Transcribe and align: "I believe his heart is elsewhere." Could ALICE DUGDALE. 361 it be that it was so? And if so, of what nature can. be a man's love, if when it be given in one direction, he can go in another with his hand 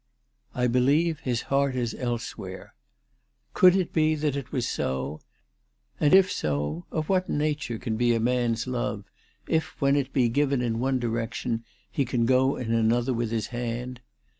"I 0.55 0.65
believe 0.65 1.19
his 1.19 1.43
heart 1.53 1.75
is 1.75 1.93
elsewhere." 1.93 2.73
Could 3.53 3.73
ALICE 3.75 3.85
DUGDALE. 3.89 3.93
361 3.93 4.09
it 4.09 4.09
be 4.09 4.15
that 4.15 4.35
it 4.35 4.51
was 4.51 4.67
so? 4.67 5.21
And 5.99 6.15
if 6.15 6.31
so, 6.31 6.87
of 6.89 7.07
what 7.07 7.29
nature 7.29 7.77
can. 7.77 7.97
be 7.97 8.15
a 8.15 8.19
man's 8.19 8.65
love, 8.65 9.05
if 9.47 9.79
when 9.79 9.95
it 9.95 10.11
be 10.11 10.27
given 10.27 10.63
in 10.63 10.79
one 10.79 10.97
direction, 10.97 11.63
he 11.91 12.03
can 12.03 12.25
go 12.25 12.55
in 12.55 12.73
another 12.73 13.13
with 13.13 13.29
his 13.29 13.45
hand 13.53 14.01